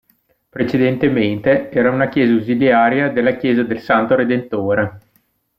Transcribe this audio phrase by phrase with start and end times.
[0.49, 4.99] Precedentemente, era una chiesa ausiliaria della chiesa del Santo Redentore.